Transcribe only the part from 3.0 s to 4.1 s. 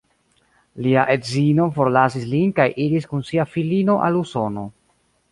kun sia filino